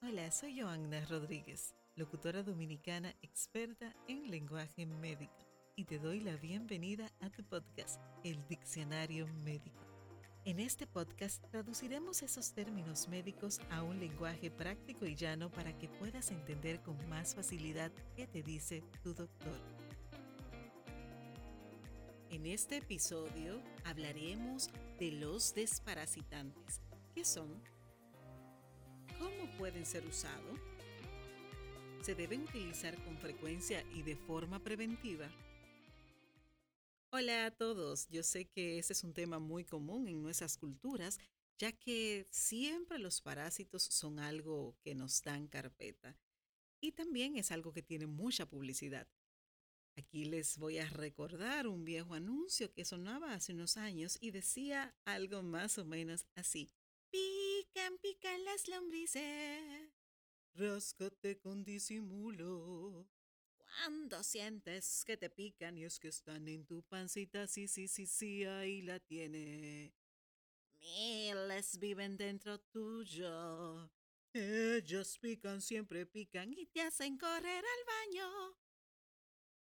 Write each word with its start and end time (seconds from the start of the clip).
Hola, 0.00 0.30
soy 0.30 0.60
Joanna 0.60 1.04
Rodríguez, 1.06 1.74
locutora 1.96 2.44
dominicana 2.44 3.12
experta 3.20 3.96
en 4.06 4.30
lenguaje 4.30 4.86
médico, 4.86 5.34
y 5.74 5.86
te 5.86 5.98
doy 5.98 6.20
la 6.20 6.36
bienvenida 6.36 7.10
a 7.18 7.30
tu 7.30 7.42
podcast, 7.42 8.00
El 8.22 8.46
Diccionario 8.46 9.26
Médico. 9.44 9.84
En 10.44 10.60
este 10.60 10.86
podcast 10.86 11.44
traduciremos 11.50 12.22
esos 12.22 12.52
términos 12.52 13.08
médicos 13.08 13.60
a 13.70 13.82
un 13.82 13.98
lenguaje 13.98 14.52
práctico 14.52 15.04
y 15.04 15.16
llano 15.16 15.50
para 15.50 15.76
que 15.76 15.88
puedas 15.88 16.30
entender 16.30 16.80
con 16.80 16.96
más 17.08 17.34
facilidad 17.34 17.90
qué 18.14 18.28
te 18.28 18.44
dice 18.44 18.84
tu 19.02 19.14
doctor. 19.14 19.60
En 22.30 22.46
este 22.46 22.76
episodio 22.76 23.60
hablaremos 23.84 24.70
de 25.00 25.10
los 25.10 25.54
desparasitantes. 25.54 26.80
¿Qué 27.16 27.24
son? 27.24 27.77
¿Cómo 29.58 29.70
pueden 29.70 29.86
ser 29.86 30.06
usados? 30.06 30.56
¿Se 32.02 32.14
deben 32.14 32.42
utilizar 32.42 32.94
con 33.02 33.18
frecuencia 33.18 33.84
y 33.92 34.02
de 34.02 34.14
forma 34.14 34.62
preventiva? 34.62 35.28
Hola 37.10 37.46
a 37.46 37.50
todos, 37.50 38.06
yo 38.08 38.22
sé 38.22 38.44
que 38.44 38.78
ese 38.78 38.92
es 38.92 39.02
un 39.02 39.12
tema 39.12 39.40
muy 39.40 39.64
común 39.64 40.06
en 40.06 40.22
nuestras 40.22 40.56
culturas, 40.56 41.18
ya 41.58 41.72
que 41.72 42.24
siempre 42.30 43.00
los 43.00 43.20
parásitos 43.20 43.82
son 43.82 44.20
algo 44.20 44.76
que 44.84 44.94
nos 44.94 45.24
dan 45.24 45.48
carpeta 45.48 46.16
y 46.80 46.92
también 46.92 47.36
es 47.36 47.50
algo 47.50 47.72
que 47.72 47.82
tiene 47.82 48.06
mucha 48.06 48.46
publicidad. 48.46 49.08
Aquí 49.96 50.24
les 50.24 50.56
voy 50.56 50.78
a 50.78 50.88
recordar 50.88 51.66
un 51.66 51.84
viejo 51.84 52.14
anuncio 52.14 52.72
que 52.72 52.84
sonaba 52.84 53.34
hace 53.34 53.54
unos 53.54 53.76
años 53.76 54.18
y 54.20 54.30
decía 54.30 54.94
algo 55.04 55.42
más 55.42 55.78
o 55.78 55.84
menos 55.84 56.26
así. 56.36 56.70
Pican, 57.78 57.98
pican 57.98 58.44
las 58.44 58.66
lombrices. 58.66 59.88
Ráscate 60.54 61.38
con 61.38 61.62
disimulo. 61.62 63.06
Cuando 63.56 64.24
sientes 64.24 65.04
que 65.04 65.16
te 65.16 65.30
pican 65.30 65.78
y 65.78 65.84
es 65.84 66.00
que 66.00 66.08
están 66.08 66.48
en 66.48 66.66
tu 66.66 66.82
pancita, 66.82 67.46
sí, 67.46 67.68
sí, 67.68 67.86
sí, 67.86 68.06
sí, 68.06 68.44
ahí 68.44 68.82
la 68.82 68.98
tiene. 68.98 69.94
Miles 70.80 71.78
viven 71.78 72.16
dentro 72.16 72.58
tuyo. 72.58 73.88
Ellos 74.32 75.16
pican, 75.20 75.60
siempre 75.60 76.04
pican 76.04 76.52
y 76.52 76.66
te 76.66 76.80
hacen 76.80 77.16
correr 77.16 77.64
al 77.64 77.84
baño. 77.86 78.56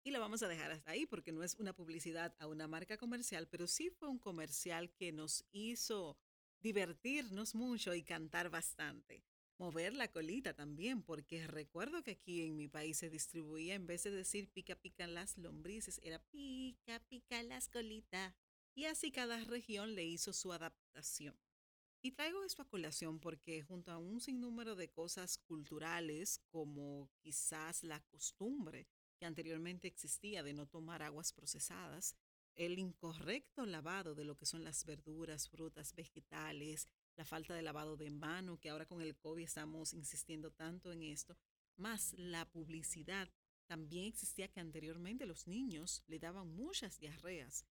Y 0.03 0.11
lo 0.11 0.19
vamos 0.19 0.43
a 0.43 0.49
dejar 0.49 0.73
hasta 0.73 0.91
ahí 0.91 1.07
porque 1.07 1.31
no 1.31 1.45
es 1.45 1.55
una 1.61 1.77
publicidad 1.77 2.35
a 2.41 2.49
una 2.49 2.67
marca 2.67 2.97
comercial, 2.97 3.47
pero 3.47 3.69
sí 3.69 3.89
fue 3.89 4.09
un 4.09 4.19
comercial 4.19 4.93
que 4.97 5.13
nos 5.13 5.45
hizo 5.53 6.19
divertirnos 6.61 7.55
mucho 7.55 7.95
y 7.95 8.03
cantar 8.03 8.51
bastante. 8.51 9.25
Mover 9.59 9.95
la 9.95 10.11
colita 10.11 10.55
también, 10.55 11.03
porque 11.03 11.47
recuerdo 11.47 12.03
que 12.03 12.13
aquí 12.13 12.43
en 12.43 12.57
mi 12.57 12.69
país 12.69 12.97
se 12.97 13.11
distribuía, 13.11 13.75
en 13.75 13.87
vez 13.87 14.05
de 14.05 14.11
decir 14.11 14.51
pica, 14.51 14.75
pica 14.75 15.07
las 15.07 15.37
lombrices, 15.37 16.01
era 16.03 16.19
pica, 16.31 17.01
pica 17.09 17.43
las 17.43 17.69
colitas. 17.69 18.35
Y 18.75 18.87
así 18.87 19.11
cada 19.13 19.45
región 19.45 19.95
le 19.95 20.05
hizo 20.05 20.33
su 20.33 20.53
adaptación. 20.53 21.37
Y 22.03 22.13
traigo 22.13 22.43
esto 22.45 22.63
a 22.63 22.69
colación 22.69 23.21
porque 23.21 23.63
junto 23.63 23.93
a 23.93 23.99
un 23.99 24.21
sinnúmero 24.23 24.75
de 24.75 24.91
cosas 24.91 25.37
culturales, 25.37 26.41
como 26.51 27.11
quizás 27.21 27.83
la 27.83 28.01
costumbre 28.01 28.87
que 29.19 29.27
anteriormente 29.27 29.87
existía 29.87 30.43
de 30.43 30.55
no 30.55 30.67
tomar 30.67 31.03
aguas 31.03 31.35
procesadas, 31.35 32.17
el 32.57 32.79
incorrecto 32.79 33.65
lavado 33.67 34.15
de 34.15 34.25
lo 34.25 34.37
que 34.37 34.47
son 34.47 34.65
las 34.65 34.85
verduras, 34.85 35.49
frutas, 35.49 35.95
vegetales, 35.95 36.87
la 37.17 37.25
falta 37.25 37.55
de 37.55 37.63
lavado 37.63 37.97
de 37.97 38.11
mano, 38.11 38.59
que 38.59 38.71
ahora 38.71 38.87
con 38.87 39.01
el 39.01 39.17
COVID 39.17 39.45
estamos 39.45 39.93
insistiendo 39.95 40.51
tanto 40.51 40.93
en 40.93 41.03
esto, 41.03 41.37
más 41.77 42.13
la 42.15 42.51
publicidad. 42.51 43.29
También 43.67 44.07
existía 44.07 44.49
que 44.49 44.61
anteriormente 44.61 45.27
los 45.27 45.47
niños 45.47 46.03
le 46.07 46.19
daban 46.19 46.49
muchas 46.49 46.99
diarreas. 46.99 47.65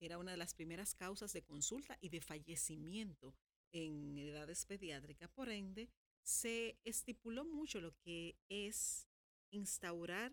Era 0.00 0.18
una 0.18 0.32
de 0.32 0.36
las 0.36 0.54
primeras 0.54 0.94
causas 0.94 1.32
de 1.32 1.42
consulta 1.42 1.96
y 2.00 2.08
de 2.08 2.20
fallecimiento 2.20 3.34
en 3.70 4.18
edades 4.18 4.66
pediátricas. 4.66 5.30
Por 5.30 5.48
ende, 5.48 5.88
se 6.22 6.78
estipuló 6.84 7.44
mucho 7.44 7.80
lo 7.80 7.94
que 7.98 8.36
es 8.48 9.06
instaurar 9.50 10.32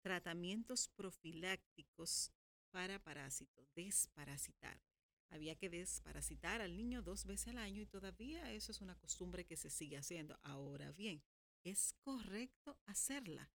tratamientos 0.00 0.88
profilácticos 0.88 2.32
para 2.76 3.02
parásitos, 3.02 3.72
desparasitar. 3.74 4.78
Había 5.30 5.56
que 5.56 5.70
desparasitar 5.70 6.60
al 6.60 6.76
niño 6.76 7.00
dos 7.00 7.24
veces 7.24 7.48
al 7.48 7.56
año 7.56 7.80
y 7.80 7.86
todavía 7.86 8.52
eso 8.52 8.70
es 8.70 8.82
una 8.82 8.94
costumbre 8.96 9.46
que 9.46 9.56
se 9.56 9.70
sigue 9.70 9.96
haciendo. 9.96 10.38
Ahora 10.42 10.92
bien, 10.92 11.22
¿es 11.64 11.94
correcto 12.02 12.78
hacerla? 12.84 13.50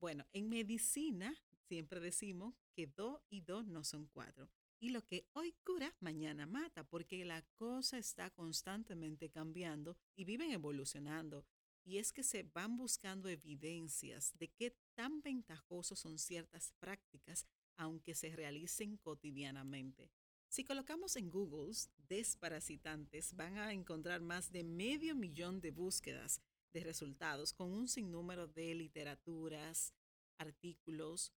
Bueno, 0.00 0.26
en 0.32 0.48
medicina 0.48 1.32
siempre 1.68 2.00
decimos 2.00 2.56
que 2.74 2.88
dos 2.88 3.20
y 3.30 3.42
dos 3.42 3.64
no 3.64 3.84
son 3.84 4.08
cuatro. 4.08 4.50
Y 4.80 4.88
lo 4.88 5.06
que 5.06 5.28
hoy 5.34 5.54
cura, 5.64 5.94
mañana 6.00 6.44
mata, 6.44 6.82
porque 6.82 7.24
la 7.24 7.42
cosa 7.54 7.96
está 7.96 8.28
constantemente 8.30 9.30
cambiando 9.30 9.96
y 10.16 10.24
viven 10.24 10.50
evolucionando. 10.50 11.46
Y 11.84 11.98
es 11.98 12.12
que 12.12 12.24
se 12.24 12.42
van 12.42 12.76
buscando 12.76 13.28
evidencias 13.28 14.36
de 14.36 14.48
qué 14.48 14.76
tan 14.94 15.22
ventajosos 15.22 16.00
son 16.00 16.18
ciertas 16.18 16.72
prácticas 16.80 17.46
aunque 17.78 18.14
se 18.14 18.34
realicen 18.36 18.98
cotidianamente. 18.98 20.10
Si 20.48 20.64
colocamos 20.64 21.16
en 21.16 21.30
Google 21.30 21.74
desparasitantes, 22.08 23.34
van 23.34 23.56
a 23.58 23.72
encontrar 23.72 24.20
más 24.20 24.50
de 24.50 24.64
medio 24.64 25.14
millón 25.14 25.60
de 25.60 25.70
búsquedas 25.70 26.42
de 26.72 26.80
resultados 26.80 27.52
con 27.52 27.70
un 27.70 27.88
sinnúmero 27.88 28.46
de 28.46 28.74
literaturas, 28.74 29.94
artículos, 30.38 31.32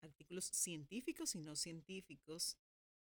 artículos 0.00 0.46
científicos 0.46 1.34
y 1.34 1.40
no 1.40 1.56
científicos, 1.56 2.56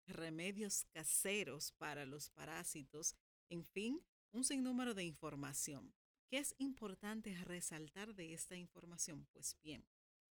remedios 0.07 0.85
caseros 0.91 1.71
para 1.73 2.05
los 2.05 2.29
parásitos, 2.29 3.15
en 3.49 3.63
fin, 3.63 4.01
un 4.31 4.43
sinnúmero 4.43 4.93
de 4.93 5.03
información. 5.03 5.93
¿Qué 6.27 6.39
es 6.39 6.55
importante 6.57 7.35
resaltar 7.43 8.15
de 8.15 8.33
esta 8.33 8.55
información? 8.55 9.27
Pues 9.31 9.57
bien, 9.61 9.85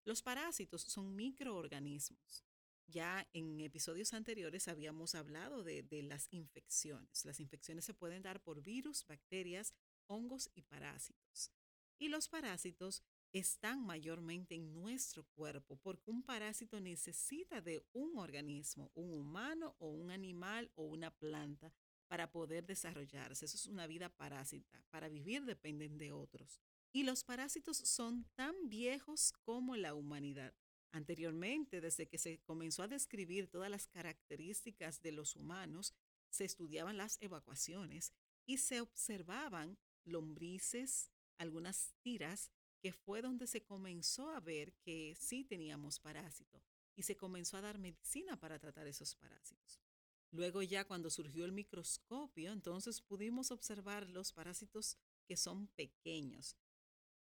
los 0.05 0.21
parásitos 0.21 0.83
son 0.83 1.16
microorganismos. 1.16 2.45
Ya 2.88 3.27
en 3.33 3.59
episodios 3.61 4.13
anteriores 4.13 4.67
habíamos 4.67 5.16
hablado 5.16 5.63
de, 5.63 5.83
las 6.03 6.27
infecciones. 6.31 7.25
Las 7.25 7.39
infecciones 7.39 7.85
se 7.85 7.95
pueden 7.95 8.21
dar 8.21 8.41
por 8.44 8.61
virus, 8.61 9.05
bacterias, 9.07 9.73
hongos 10.05 10.51
y 10.53 10.61
parásitos. 10.61 11.51
Y 11.97 12.09
los 12.09 12.29
parásitos 12.29 13.03
están 13.33 13.83
mayormente 13.83 14.55
en 14.55 14.71
nuestro 14.73 15.25
cuerpo 15.35 15.77
porque 15.77 16.11
un 16.11 16.23
parásito 16.23 16.79
necesita 16.79 17.59
de 17.59 17.83
un 17.91 18.17
organismo, 18.17 18.91
un 18.94 19.11
humano 19.13 19.75
o 19.79 19.89
un 19.89 20.11
animal 20.11 20.71
o 20.75 20.83
una 20.83 21.09
planta 21.11 21.73
para 22.07 22.31
poder 22.31 22.65
desarrollarse. 22.65 23.45
Eso 23.45 23.57
es 23.57 23.65
una 23.65 23.88
vida 23.88 24.09
parásita. 24.09 24.83
Para 24.91 25.09
vivir 25.09 25.44
dependen 25.44 25.97
de 25.97 26.11
otros. 26.11 26.61
Y 26.95 27.03
los 27.03 27.25
parásitos 27.25 27.75
son 27.75 28.23
tan 28.35 28.69
viejos 28.69 29.33
como 29.44 29.75
la 29.75 29.94
humanidad. 29.94 30.56
Anteriormente, 30.94 31.81
desde 31.81 32.07
que 32.07 32.17
se 32.17 32.39
comenzó 32.39 32.83
a 32.83 32.88
describir 32.88 33.50
todas 33.50 33.69
las 33.69 33.89
características 33.89 35.01
de 35.01 35.11
los 35.11 35.35
humanos, 35.35 35.94
se 36.29 36.45
estudiaban 36.45 36.95
las 36.95 37.22
evacuaciones 37.22 38.13
y 38.45 38.59
se 38.59 38.79
observaban 38.79 39.78
lombrices, 40.06 41.11
algunas 41.38 41.94
tiras, 42.01 42.50
que 42.79 42.94
fue 42.94 43.22
donde 43.22 43.47
se 43.47 43.62
comenzó 43.62 44.29
a 44.29 44.39
ver 44.39 44.72
que 44.75 45.17
sí 45.19 45.44
teníamos 45.44 46.00
parásitos 46.00 46.63
y 46.95 47.03
se 47.03 47.17
comenzó 47.17 47.57
a 47.57 47.62
dar 47.62 47.77
medicina 47.77 48.39
para 48.39 48.57
tratar 48.57 48.88
esos 48.88 49.17
parásitos. 49.17 49.81
Luego 50.31 50.62
ya 50.62 50.85
cuando 50.85 51.09
surgió 51.09 51.44
el 51.44 51.51
microscopio, 51.51 52.53
entonces 52.53 53.01
pudimos 53.01 53.51
observar 53.51 54.09
los 54.09 54.31
parásitos 54.31 54.97
que 55.25 55.35
son 55.35 55.68
pequeños, 55.68 56.56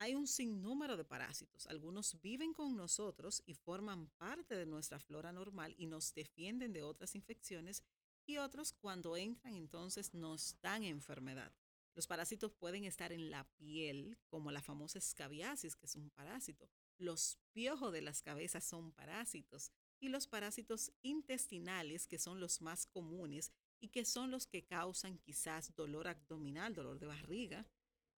hay 0.03 0.15
un 0.15 0.27
sinnúmero 0.27 0.97
de 0.97 1.05
parásitos. 1.05 1.65
Algunos 1.67 2.19
viven 2.21 2.53
con 2.53 2.75
nosotros 2.75 3.41
y 3.45 3.53
forman 3.53 4.07
parte 4.17 4.53
de 4.53 4.65
nuestra 4.65 4.99
flora 4.99 5.31
normal 5.31 5.73
y 5.77 5.85
nos 5.85 6.13
defienden 6.13 6.73
de 6.73 6.83
otras 6.83 7.15
infecciones 7.15 7.83
y 8.25 8.35
otros 8.35 8.73
cuando 8.73 9.15
entran 9.15 9.55
entonces 9.55 10.13
nos 10.13 10.59
dan 10.61 10.83
enfermedad. 10.83 11.53
Los 11.95 12.05
parásitos 12.05 12.51
pueden 12.51 12.83
estar 12.83 13.13
en 13.13 13.31
la 13.31 13.45
piel, 13.55 14.17
como 14.27 14.51
la 14.51 14.61
famosa 14.61 14.99
escabiasis, 14.99 15.77
que 15.77 15.85
es 15.85 15.95
un 15.95 16.09
parásito. 16.09 16.67
Los 16.97 17.37
piojos 17.53 17.93
de 17.93 18.01
las 18.01 18.21
cabezas 18.21 18.65
son 18.65 18.91
parásitos. 18.91 19.71
Y 20.01 20.09
los 20.09 20.27
parásitos 20.27 20.91
intestinales, 21.01 22.07
que 22.07 22.19
son 22.19 22.41
los 22.41 22.61
más 22.61 22.87
comunes 22.87 23.53
y 23.79 23.87
que 23.87 24.03
son 24.03 24.31
los 24.31 24.47
que 24.47 24.65
causan 24.65 25.17
quizás 25.19 25.73
dolor 25.75 26.09
abdominal, 26.09 26.73
dolor 26.73 26.99
de 26.99 27.05
barriga, 27.05 27.65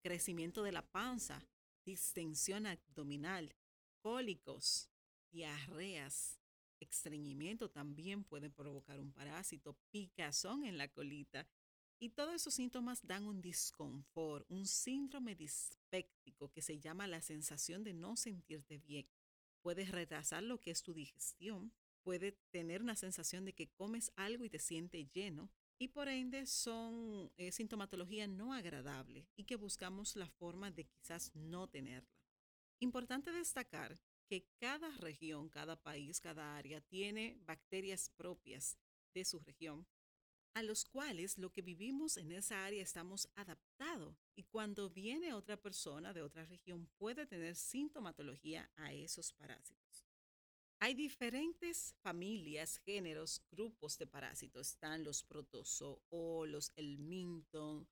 crecimiento 0.02 0.64
de 0.64 0.72
la 0.72 0.90
panza, 0.90 1.46
distensión 1.86 2.66
abdominal, 2.66 3.56
cólicos, 4.02 4.90
diarreas, 5.32 6.40
estreñimiento 6.80 7.70
también 7.70 8.24
pueden 8.24 8.52
provocar 8.52 9.00
un 9.00 9.12
parásito, 9.12 9.78
picazón 9.92 10.66
en 10.66 10.78
la 10.78 10.88
colita 10.88 11.48
Y 12.00 12.10
todos 12.10 12.34
esos 12.34 12.54
síntomas 12.54 13.06
dan 13.08 13.26
un 13.26 13.42
disconfort, 13.42 14.46
un 14.50 14.66
síndrome 14.66 15.36
dispéptico 15.36 16.52
que 16.52 16.62
se 16.62 16.80
llama 16.80 17.08
la 17.08 17.22
sensación 17.22 17.84
de 17.84 17.94
no 17.94 18.18
sentirte 18.18 18.78
bien. 18.78 19.08
Puedes 19.62 19.90
retrasar 19.90 20.44
lo 20.44 20.60
que 20.60 20.72
es 20.72 20.84
tu 20.84 20.94
digestión, 20.94 21.72
puede 22.02 22.34
tener 22.52 22.82
una 22.82 22.98
sensación 22.98 23.46
de 23.46 23.54
que 23.54 23.72
comes 23.72 24.12
algo 24.18 24.44
y 24.44 24.50
te 24.50 24.60
sientes 24.60 25.10
lleno, 25.14 25.50
y 25.78 25.90
por 25.90 26.08
ende 26.08 26.46
son 26.46 27.32
eh, 27.38 27.52
sintomatología 27.52 28.28
no 28.28 28.54
agradable 28.54 29.28
y 29.36 29.44
que 29.44 29.56
buscamos 29.56 30.16
la 30.16 30.30
forma 30.30 30.72
de 30.72 30.86
quizás 30.86 31.36
no 31.36 31.68
tenerla. 31.68 32.10
Importante 32.80 33.32
destacar 33.32 34.00
que 34.28 34.48
cada 34.58 34.90
región, 34.98 35.50
cada 35.50 35.76
país, 35.76 36.20
cada 36.20 36.56
área 36.58 36.82
tiene 36.82 37.38
bacterias 37.46 38.10
propias 38.10 38.78
de 39.14 39.26
su 39.26 39.40
región, 39.40 39.86
a 40.54 40.64
los 40.64 40.86
cuales 40.86 41.38
lo 41.38 41.52
que 41.52 41.62
vivimos 41.62 42.18
en 42.18 42.32
esa 42.32 42.66
área 42.66 42.84
estamos 42.84 43.28
adaptados 43.36 44.16
y 44.36 44.44
cuando 44.44 44.90
viene 44.90 45.34
otra 45.34 45.58
persona 45.58 46.14
de 46.14 46.22
otra 46.22 46.46
región 46.46 46.88
puede 46.98 47.26
tener 47.26 47.56
sintomatología 47.56 48.70
a 48.76 48.94
esos 48.94 49.34
parásitos. 49.34 50.06
Hay 50.84 50.96
diferentes 50.96 51.96
familias, 52.02 52.82
géneros, 52.84 53.42
grupos 53.50 53.98
de 53.98 54.06
parásitos. 54.06 54.72
Están 54.72 55.06
los 55.06 55.24
protozoos, 55.24 56.74
el 56.76 56.98
minton, 56.98 57.88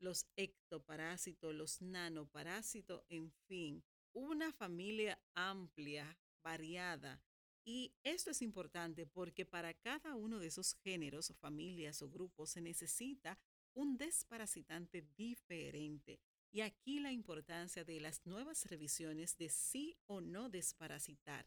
los 0.00 0.26
ectoparásitos, 0.36 1.54
los 1.54 1.80
nanoparásitos, 1.80 3.02
en 3.08 3.32
fin, 3.48 3.82
una 4.12 4.52
familia 4.52 5.18
amplia, 5.34 6.14
variada. 6.42 7.22
Y 7.64 7.94
esto 8.02 8.32
es 8.32 8.42
importante 8.42 9.06
porque 9.06 9.46
para 9.46 9.72
cada 9.72 10.14
uno 10.14 10.38
de 10.38 10.48
esos 10.48 10.74
géneros, 10.84 11.32
familias 11.40 12.02
o 12.02 12.10
grupos 12.10 12.50
se 12.50 12.60
necesita 12.60 13.38
un 13.72 13.96
desparasitante 13.96 15.08
diferente. 15.16 16.20
Y 16.52 16.60
aquí 16.60 17.00
la 17.00 17.12
importancia 17.12 17.82
de 17.82 17.98
las 17.98 18.26
nuevas 18.26 18.66
revisiones 18.66 19.38
de 19.38 19.48
sí 19.48 19.96
o 20.04 20.20
no 20.20 20.50
desparasitar 20.50 21.46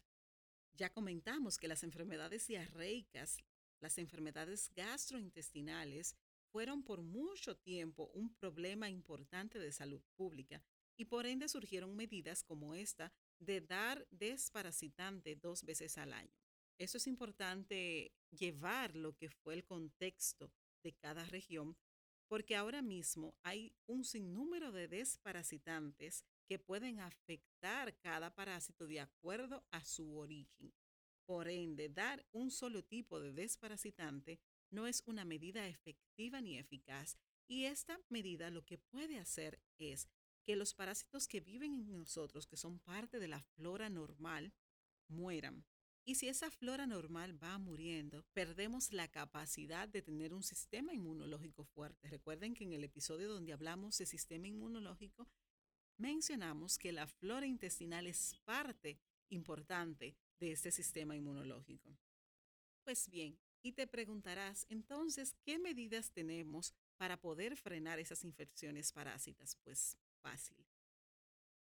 ya 0.74 0.92
comentamos 0.92 1.58
que 1.58 1.68
las 1.68 1.82
enfermedades 1.82 2.46
diarreicas, 2.46 3.38
las 3.80 3.98
enfermedades 3.98 4.70
gastrointestinales, 4.74 6.16
fueron 6.50 6.82
por 6.82 7.02
mucho 7.02 7.56
tiempo 7.56 8.10
un 8.14 8.34
problema 8.34 8.90
importante 8.90 9.58
de 9.58 9.72
salud 9.72 10.02
pública 10.16 10.62
y 10.96 11.06
por 11.06 11.26
ende 11.26 11.48
surgieron 11.48 11.96
medidas 11.96 12.42
como 12.42 12.74
esta 12.74 13.12
de 13.38 13.60
dar 13.60 14.06
desparasitante 14.10 15.36
dos 15.36 15.64
veces 15.64 15.96
al 15.96 16.12
año. 16.12 16.34
Eso 16.78 16.98
es 16.98 17.06
importante 17.06 18.12
llevar 18.30 18.96
lo 18.96 19.16
que 19.16 19.30
fue 19.30 19.54
el 19.54 19.64
contexto 19.64 20.52
de 20.82 20.92
cada 20.92 21.24
región, 21.24 21.76
porque 22.28 22.56
ahora 22.56 22.82
mismo 22.82 23.34
hay 23.42 23.72
un 23.86 24.04
sinnúmero 24.04 24.72
de 24.72 24.88
desparasitantes 24.88 26.24
que 26.50 26.58
pueden 26.58 26.98
afectar 26.98 27.96
cada 28.00 28.34
parásito 28.34 28.88
de 28.88 28.98
acuerdo 28.98 29.64
a 29.70 29.84
su 29.84 30.16
origen. 30.16 30.74
Por 31.24 31.46
ende, 31.46 31.88
dar 31.88 32.26
un 32.32 32.50
solo 32.50 32.82
tipo 32.82 33.20
de 33.20 33.32
desparasitante 33.32 34.40
no 34.68 34.88
es 34.88 35.04
una 35.06 35.24
medida 35.24 35.68
efectiva 35.68 36.40
ni 36.40 36.58
eficaz 36.58 37.16
y 37.46 37.66
esta 37.66 38.00
medida 38.08 38.50
lo 38.50 38.64
que 38.64 38.78
puede 38.78 39.20
hacer 39.20 39.60
es 39.78 40.08
que 40.44 40.56
los 40.56 40.74
parásitos 40.74 41.28
que 41.28 41.38
viven 41.38 41.72
en 41.72 41.96
nosotros, 41.96 42.48
que 42.48 42.56
son 42.56 42.80
parte 42.80 43.20
de 43.20 43.28
la 43.28 43.44
flora 43.54 43.88
normal, 43.88 44.52
mueran. 45.06 45.64
Y 46.04 46.16
si 46.16 46.26
esa 46.26 46.50
flora 46.50 46.84
normal 46.84 47.40
va 47.40 47.58
muriendo, 47.58 48.24
perdemos 48.32 48.92
la 48.92 49.06
capacidad 49.06 49.86
de 49.86 50.02
tener 50.02 50.34
un 50.34 50.42
sistema 50.42 50.92
inmunológico 50.94 51.64
fuerte. 51.64 52.08
Recuerden 52.08 52.54
que 52.54 52.64
en 52.64 52.72
el 52.72 52.82
episodio 52.82 53.28
donde 53.28 53.52
hablamos 53.52 53.98
de 53.98 54.06
sistema 54.06 54.48
inmunológico, 54.48 55.28
mencionamos 56.00 56.78
que 56.78 56.92
la 56.92 57.06
flora 57.06 57.46
intestinal 57.46 58.06
es 58.06 58.34
parte 58.44 58.98
importante 59.28 60.16
de 60.40 60.52
este 60.52 60.70
sistema 60.70 61.14
inmunológico. 61.14 61.96
Pues 62.82 63.08
bien, 63.08 63.38
y 63.62 63.72
te 63.72 63.86
preguntarás 63.86 64.66
entonces, 64.70 65.36
¿qué 65.44 65.58
medidas 65.58 66.10
tenemos 66.10 66.74
para 66.96 67.20
poder 67.20 67.56
frenar 67.56 67.98
esas 67.98 68.24
infecciones 68.24 68.92
parásitas? 68.92 69.56
Pues 69.62 69.98
fácil. 70.22 70.66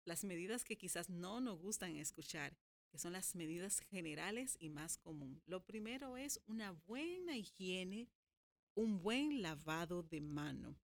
Las 0.04 0.22
medidas 0.22 0.62
que 0.62 0.76
quizás 0.76 1.08
no 1.08 1.40
nos 1.40 1.58
gustan 1.58 1.96
escuchar, 1.96 2.56
que 2.90 2.98
son 2.98 3.14
las 3.14 3.34
medidas 3.34 3.80
generales 3.90 4.56
y 4.60 4.68
más 4.68 4.98
común. 4.98 5.42
Lo 5.46 5.64
primero 5.64 6.16
es 6.16 6.40
una 6.46 6.72
buena 6.86 7.36
higiene, 7.36 8.08
un 8.74 9.00
buen 9.00 9.42
lavado 9.42 10.02
de 10.02 10.20
mano 10.20 10.78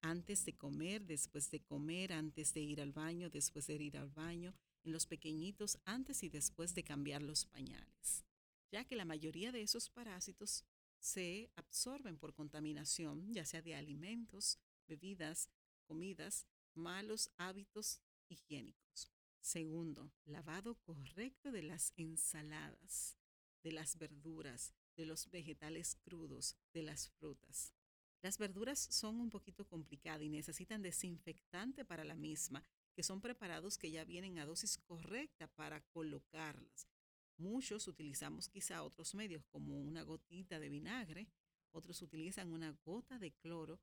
antes 0.00 0.44
de 0.44 0.56
comer, 0.56 1.04
después 1.06 1.50
de 1.50 1.60
comer, 1.60 2.12
antes 2.12 2.54
de 2.54 2.60
ir 2.60 2.80
al 2.80 2.92
baño, 2.92 3.30
después 3.30 3.66
de 3.66 3.74
ir 3.74 3.96
al 3.96 4.10
baño, 4.10 4.54
en 4.84 4.92
los 4.92 5.06
pequeñitos 5.06 5.78
antes 5.84 6.22
y 6.22 6.28
después 6.28 6.74
de 6.74 6.84
cambiar 6.84 7.22
los 7.22 7.44
pañales, 7.46 8.24
ya 8.70 8.84
que 8.84 8.96
la 8.96 9.04
mayoría 9.04 9.52
de 9.52 9.62
esos 9.62 9.90
parásitos 9.90 10.64
se 10.98 11.50
absorben 11.56 12.18
por 12.18 12.34
contaminación, 12.34 13.32
ya 13.32 13.44
sea 13.44 13.62
de 13.62 13.74
alimentos, 13.74 14.58
bebidas, 14.86 15.48
comidas, 15.86 16.46
malos 16.74 17.30
hábitos 17.36 18.00
higiénicos. 18.28 19.10
Segundo, 19.40 20.10
lavado 20.24 20.74
correcto 20.82 21.52
de 21.52 21.62
las 21.62 21.92
ensaladas, 21.96 23.16
de 23.62 23.72
las 23.72 23.96
verduras, 23.96 24.74
de 24.96 25.06
los 25.06 25.30
vegetales 25.30 25.96
crudos, 25.96 26.56
de 26.72 26.82
las 26.82 27.08
frutas. 27.08 27.72
Las 28.20 28.36
verduras 28.36 28.78
son 28.78 29.20
un 29.20 29.30
poquito 29.30 29.64
complicadas 29.64 30.22
y 30.22 30.28
necesitan 30.28 30.82
desinfectante 30.82 31.84
para 31.84 32.04
la 32.04 32.16
misma, 32.16 32.64
que 32.94 33.04
son 33.04 33.20
preparados 33.20 33.78
que 33.78 33.92
ya 33.92 34.04
vienen 34.04 34.38
a 34.38 34.46
dosis 34.46 34.76
correcta 34.76 35.46
para 35.46 35.80
colocarlas. 35.92 36.88
Muchos 37.36 37.86
utilizamos 37.86 38.48
quizá 38.48 38.82
otros 38.82 39.14
medios 39.14 39.44
como 39.44 39.80
una 39.80 40.02
gotita 40.02 40.58
de 40.58 40.68
vinagre, 40.68 41.28
otros 41.70 42.02
utilizan 42.02 42.52
una 42.52 42.72
gota 42.84 43.20
de 43.20 43.30
cloro, 43.30 43.78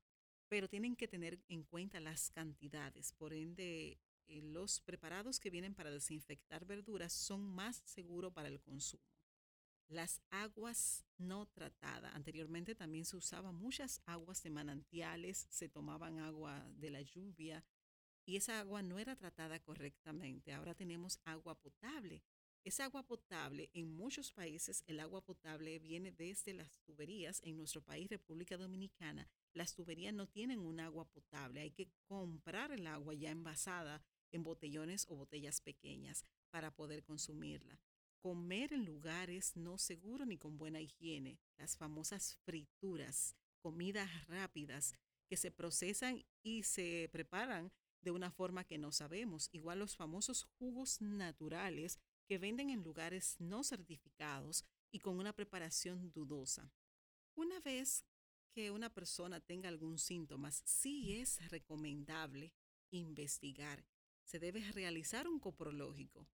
pero 0.48 0.68
tienen 0.68 0.96
que 0.96 1.08
tener 1.08 1.40
en 1.48 1.64
cuenta 1.64 1.98
las 1.98 2.30
cantidades. 2.30 3.12
Por 3.12 3.32
ende, 3.32 3.98
eh, 4.28 4.42
los 4.42 4.80
preparados 4.80 5.40
que 5.40 5.48
vienen 5.48 5.74
para 5.74 5.90
desinfectar 5.90 6.66
verduras 6.66 7.14
son 7.14 7.40
más 7.40 7.82
seguros 7.86 8.34
para 8.34 8.48
el 8.48 8.60
consumo. 8.60 9.15
Las 9.88 10.20
aguas 10.30 11.04
no 11.16 11.46
tratadas. 11.46 12.12
Anteriormente 12.14 12.74
también 12.74 13.04
se 13.04 13.16
usaban 13.16 13.54
muchas 13.54 14.02
aguas 14.04 14.42
de 14.42 14.50
manantiales, 14.50 15.46
se 15.48 15.68
tomaban 15.68 16.18
agua 16.18 16.66
de 16.76 16.90
la 16.90 17.02
lluvia 17.02 17.64
y 18.24 18.36
esa 18.36 18.58
agua 18.58 18.82
no 18.82 18.98
era 18.98 19.14
tratada 19.14 19.60
correctamente. 19.60 20.52
Ahora 20.52 20.74
tenemos 20.74 21.20
agua 21.24 21.54
potable. 21.54 22.24
Esa 22.64 22.86
agua 22.86 23.04
potable, 23.04 23.70
en 23.74 23.94
muchos 23.94 24.32
países, 24.32 24.82
el 24.88 24.98
agua 24.98 25.24
potable 25.24 25.78
viene 25.78 26.10
desde 26.10 26.52
las 26.52 26.80
tuberías. 26.80 27.40
En 27.44 27.56
nuestro 27.56 27.80
país, 27.80 28.08
República 28.10 28.56
Dominicana, 28.56 29.28
las 29.54 29.72
tuberías 29.72 30.12
no 30.12 30.26
tienen 30.26 30.58
un 30.58 30.80
agua 30.80 31.04
potable. 31.04 31.60
Hay 31.60 31.70
que 31.70 31.92
comprar 32.08 32.72
el 32.72 32.88
agua 32.88 33.14
ya 33.14 33.30
envasada 33.30 34.02
en 34.32 34.42
botellones 34.42 35.06
o 35.08 35.14
botellas 35.14 35.60
pequeñas 35.60 36.24
para 36.50 36.74
poder 36.74 37.04
consumirla 37.04 37.78
comer 38.26 38.72
en 38.72 38.84
lugares 38.84 39.54
no 39.54 39.78
seguros 39.78 40.26
ni 40.26 40.36
con 40.36 40.58
buena 40.58 40.80
higiene, 40.80 41.38
las 41.58 41.76
famosas 41.76 42.34
frituras, 42.44 43.36
comidas 43.60 44.26
rápidas 44.26 44.96
que 45.28 45.36
se 45.36 45.52
procesan 45.52 46.24
y 46.42 46.64
se 46.64 47.08
preparan 47.12 47.70
de 48.02 48.10
una 48.10 48.32
forma 48.32 48.64
que 48.64 48.78
no 48.78 48.90
sabemos, 48.90 49.48
igual 49.52 49.78
los 49.78 49.94
famosos 49.94 50.42
jugos 50.58 51.00
naturales 51.00 52.00
que 52.26 52.38
venden 52.38 52.70
en 52.70 52.82
lugares 52.82 53.36
no 53.38 53.62
certificados 53.62 54.64
y 54.90 54.98
con 54.98 55.20
una 55.20 55.32
preparación 55.32 56.10
dudosa. 56.10 56.72
Una 57.36 57.60
vez 57.60 58.04
que 58.50 58.72
una 58.72 58.92
persona 58.92 59.38
tenga 59.38 59.68
algún 59.68 60.00
síntoma, 60.00 60.50
sí 60.50 61.20
es 61.20 61.48
recomendable 61.48 62.52
investigar. 62.90 63.86
Se 64.24 64.40
debe 64.40 64.68
realizar 64.72 65.28
un 65.28 65.38
coprológico 65.38 66.26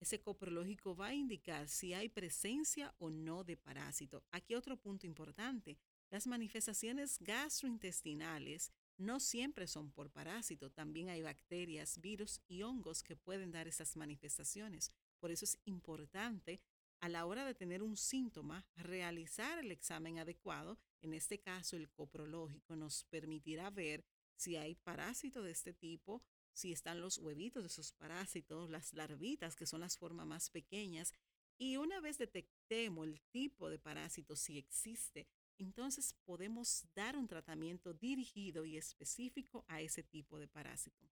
ese 0.00 0.20
coprológico 0.20 0.94
va 0.94 1.08
a 1.08 1.14
indicar 1.14 1.68
si 1.68 1.94
hay 1.94 2.08
presencia 2.08 2.94
o 2.98 3.10
no 3.10 3.44
de 3.44 3.56
parásito. 3.56 4.24
Aquí 4.30 4.54
otro 4.54 4.76
punto 4.76 5.06
importante. 5.06 5.78
Las 6.10 6.26
manifestaciones 6.26 7.18
gastrointestinales 7.20 8.72
no 8.96 9.18
siempre 9.18 9.66
son 9.66 9.90
por 9.90 10.10
parásito, 10.10 10.70
también 10.70 11.08
hay 11.08 11.22
bacterias, 11.22 12.00
virus 12.00 12.40
y 12.46 12.62
hongos 12.62 13.02
que 13.02 13.16
pueden 13.16 13.50
dar 13.50 13.66
esas 13.66 13.96
manifestaciones. 13.96 14.92
Por 15.18 15.30
eso 15.30 15.44
es 15.44 15.58
importante 15.64 16.60
a 17.00 17.08
la 17.08 17.26
hora 17.26 17.44
de 17.44 17.54
tener 17.54 17.82
un 17.82 17.96
síntoma 17.96 18.64
realizar 18.76 19.58
el 19.58 19.72
examen 19.72 20.18
adecuado. 20.18 20.78
En 21.02 21.12
este 21.12 21.40
caso, 21.40 21.76
el 21.76 21.90
coprológico 21.90 22.76
nos 22.76 23.04
permitirá 23.04 23.70
ver 23.70 24.04
si 24.36 24.56
hay 24.56 24.74
parásito 24.74 25.42
de 25.42 25.50
este 25.50 25.72
tipo 25.72 26.22
si 26.54 26.72
están 26.72 27.00
los 27.00 27.18
huevitos 27.18 27.62
de 27.62 27.66
esos 27.66 27.92
parásitos, 27.92 28.70
las 28.70 28.94
larvitas, 28.94 29.56
que 29.56 29.66
son 29.66 29.80
las 29.80 29.98
formas 29.98 30.26
más 30.26 30.48
pequeñas. 30.50 31.12
Y 31.58 31.76
una 31.76 32.00
vez 32.00 32.16
detectemos 32.16 33.06
el 33.06 33.20
tipo 33.30 33.68
de 33.68 33.78
parásito, 33.78 34.36
si 34.36 34.56
existe, 34.56 35.26
entonces 35.58 36.14
podemos 36.24 36.86
dar 36.94 37.16
un 37.16 37.28
tratamiento 37.28 37.92
dirigido 37.92 38.64
y 38.64 38.76
específico 38.76 39.64
a 39.68 39.80
ese 39.80 40.02
tipo 40.02 40.38
de 40.38 40.48
parásito. 40.48 41.10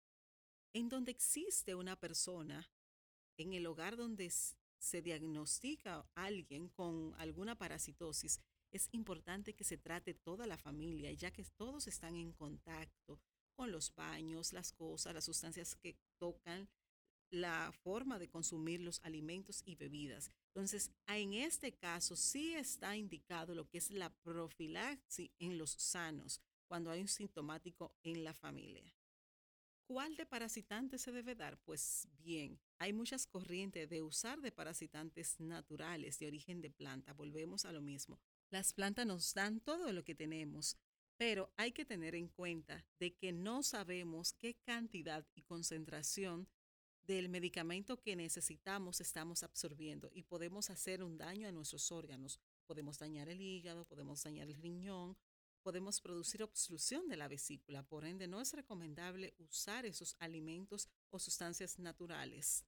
En 0.73 0.89
donde 0.89 1.11
existe 1.11 1.75
una 1.75 1.97
persona, 1.97 2.71
en 3.37 3.55
el 3.55 3.67
hogar 3.67 3.97
donde 3.97 4.31
se 4.79 5.03
diagnostica 5.03 6.07
a 6.15 6.25
alguien 6.25 6.69
con 6.69 7.15
alguna 7.19 7.57
parasitosis, 7.57 8.41
es 8.71 8.89
importante 8.93 9.55
que 9.55 9.65
se 9.65 9.79
trate 9.79 10.15
toda 10.15 10.47
la 10.47 10.57
familia, 10.57 11.13
ya 11.13 11.31
que 11.33 11.45
todos 11.57 11.87
están 11.87 12.15
en 12.17 12.33
contacto 12.33 13.21
los 13.67 13.95
baños, 13.95 14.53
las 14.53 14.73
cosas, 14.73 15.15
las 15.15 15.25
sustancias 15.25 15.75
que 15.75 15.97
tocan, 16.19 16.69
la 17.31 17.73
forma 17.73 18.19
de 18.19 18.29
consumir 18.29 18.81
los 18.81 19.01
alimentos 19.05 19.63
y 19.65 19.77
bebidas. 19.77 20.31
Entonces, 20.49 20.91
en 21.07 21.35
este 21.35 21.73
caso 21.73 22.17
sí 22.17 22.55
está 22.55 22.97
indicado 22.97 23.55
lo 23.55 23.69
que 23.69 23.79
es 23.79 23.91
la 23.91 24.11
profilaxis 24.11 25.31
en 25.39 25.59
los 25.59 25.71
sanos 25.71 26.41
cuando 26.67 26.91
hay 26.91 27.01
un 27.01 27.09
sintomático 27.09 27.95
en 28.03 28.25
la 28.25 28.35
familia. 28.35 28.95
¿Cuál 29.87 30.15
de 30.15 30.25
parasitantes 30.25 31.03
se 31.03 31.11
debe 31.11 31.35
dar? 31.35 31.59
Pues 31.65 32.07
bien, 32.19 32.61
hay 32.79 32.93
muchas 32.93 33.27
corrientes 33.27 33.89
de 33.89 34.03
usar 34.03 34.41
de 34.41 34.53
parasitantes 34.53 35.41
naturales 35.41 36.19
de 36.21 36.29
origen 36.29 36.61
de 36.61 36.71
planta. 36.71 37.13
Volvemos 37.13 37.65
a 37.65 37.73
lo 37.73 37.81
mismo. 37.81 38.21
Las 38.51 38.73
plantas 38.73 39.05
nos 39.05 39.35
dan 39.35 39.59
todo 39.59 39.93
lo 39.93 40.05
que 40.05 40.15
tenemos, 40.15 40.77
pero 41.21 41.53
hay 41.59 41.73
que 41.73 41.85
tener 41.85 42.15
en 42.15 42.29
cuenta 42.29 42.83
de 42.99 43.15
que 43.15 43.31
no 43.31 43.63
sabemos 43.63 44.33
qué 44.33 44.55
cantidad 44.55 45.29
y 45.35 45.43
concentración 45.43 46.49
del 47.03 47.29
medicamento 47.29 48.01
que 48.01 48.17
necesitamos 48.17 49.03
estamos 49.03 49.43
absorbiendo 49.43 50.11
y 50.15 50.23
podemos 50.23 50.71
hacer 50.71 51.05
un 51.05 51.19
daño 51.19 51.47
a 51.47 51.53
nuestros 51.53 51.93
órganos. 51.93 52.41
Podemos 52.65 52.99
dañar 52.99 53.29
el 53.29 53.43
hígado, 53.43 53.85
podemos 53.85 54.23
dañar 54.23 54.49
el 54.49 54.63
riñón, 54.63 55.15
podemos 55.63 56.01
producir 56.01 56.43
obstrucción 56.43 57.07
de 57.07 57.19
la 57.19 57.29
vesícula. 57.29 57.83
Por 57.83 58.07
ende, 58.07 58.27
no 58.27 58.41
es 58.41 58.55
recomendable 58.55 59.35
usar 59.37 59.85
esos 59.85 60.17
alimentos 60.21 60.89
o 61.11 61.19
sustancias 61.19 61.79
naturales. 61.79 62.65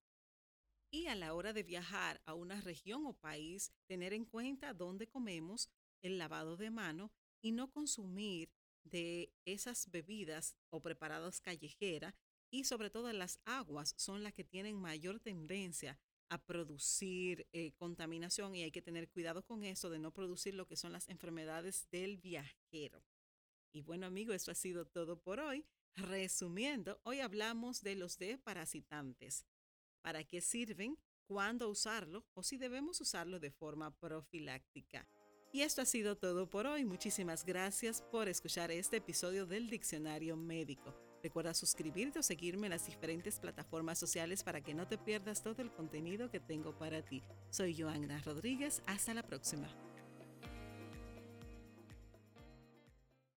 Y 0.90 1.06
a 1.06 1.14
la 1.14 1.32
hora 1.32 1.54
de 1.54 1.62
viajar 1.62 2.20
a 2.26 2.34
una 2.34 2.60
región 2.60 3.06
o 3.06 3.14
país, 3.14 3.72
tener 3.86 4.12
en 4.12 4.26
cuenta 4.26 4.74
dónde 4.74 5.08
comemos, 5.08 5.70
el 6.02 6.18
lavado 6.18 6.58
de 6.58 6.70
mano 6.70 7.10
y 7.42 7.52
no 7.52 7.70
consumir 7.70 8.50
de 8.84 9.32
esas 9.44 9.90
bebidas 9.90 10.56
o 10.70 10.80
preparados 10.80 11.40
callejeras 11.40 12.14
y 12.50 12.64
sobre 12.64 12.90
todo 12.90 13.12
las 13.12 13.40
aguas 13.44 13.94
son 13.96 14.22
las 14.22 14.32
que 14.32 14.44
tienen 14.44 14.76
mayor 14.76 15.20
tendencia 15.20 15.98
a 16.28 16.38
producir 16.38 17.46
eh, 17.52 17.72
contaminación 17.72 18.54
y 18.54 18.62
hay 18.62 18.70
que 18.70 18.82
tener 18.82 19.08
cuidado 19.10 19.44
con 19.44 19.64
eso 19.64 19.90
de 19.90 19.98
no 19.98 20.12
producir 20.12 20.54
lo 20.54 20.66
que 20.66 20.76
son 20.76 20.92
las 20.92 21.08
enfermedades 21.08 21.88
del 21.90 22.16
viajero. 22.16 23.04
Y 23.72 23.82
bueno 23.82 24.06
amigos, 24.06 24.36
esto 24.36 24.50
ha 24.50 24.54
sido 24.54 24.86
todo 24.86 25.20
por 25.20 25.40
hoy. 25.40 25.66
Resumiendo, 25.94 27.00
hoy 27.04 27.20
hablamos 27.20 27.82
de 27.82 27.96
los 27.96 28.18
parasitantes. 28.42 29.46
¿Para 30.00 30.24
qué 30.24 30.40
sirven? 30.40 30.98
¿Cuándo 31.26 31.68
usarlo? 31.68 32.26
O 32.34 32.42
si 32.42 32.56
debemos 32.56 33.00
usarlo 33.00 33.38
de 33.38 33.50
forma 33.50 33.94
profiláctica. 33.98 35.08
Y 35.54 35.60
esto 35.60 35.82
ha 35.82 35.84
sido 35.84 36.16
todo 36.16 36.48
por 36.48 36.66
hoy. 36.66 36.86
Muchísimas 36.86 37.44
gracias 37.44 38.00
por 38.00 38.26
escuchar 38.26 38.70
este 38.70 38.96
episodio 38.96 39.44
del 39.44 39.68
Diccionario 39.68 40.34
Médico. 40.34 40.94
Recuerda 41.22 41.52
suscribirte 41.52 42.18
o 42.18 42.22
seguirme 42.22 42.68
en 42.68 42.70
las 42.70 42.86
diferentes 42.86 43.38
plataformas 43.38 43.98
sociales 43.98 44.42
para 44.42 44.62
que 44.62 44.72
no 44.72 44.88
te 44.88 44.96
pierdas 44.96 45.42
todo 45.42 45.60
el 45.60 45.70
contenido 45.70 46.30
que 46.30 46.40
tengo 46.40 46.76
para 46.78 47.02
ti. 47.02 47.22
Soy 47.50 47.76
Joanna 47.78 48.18
Rodríguez. 48.24 48.82
Hasta 48.86 49.12
la 49.12 49.22
próxima. 49.22 49.68